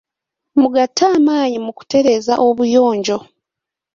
[0.61, 3.17] Mugatte amaanyi mu kutereeza obuyonjo.